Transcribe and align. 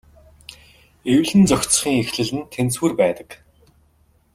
Эвлэн 1.13 1.43
зохицохын 1.49 1.95
эхлэл 2.01 2.31
нь 2.37 2.49
тэнцвэр 2.53 2.93
байдаг. 3.01 3.29